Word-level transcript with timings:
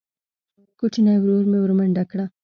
کوچیني 0.79 1.13
ورور 1.23 1.43
مې 1.51 1.57
ورمنډه 1.61 2.03
کړه. 2.11 2.25